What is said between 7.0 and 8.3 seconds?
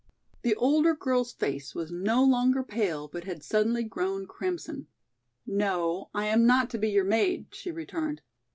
maid," she returned.